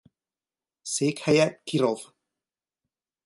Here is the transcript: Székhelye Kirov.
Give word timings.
Székhelye 0.81 1.61
Kirov. 1.63 2.13